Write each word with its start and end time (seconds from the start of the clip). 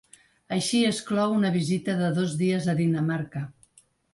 Així 0.55 0.79
es 0.91 1.01
clou 1.09 1.35
una 1.35 1.51
visita 1.57 1.97
de 2.01 2.09
dos 2.17 2.35
dies 2.43 2.67
a 2.75 2.79
Dinamarca. 2.83 3.45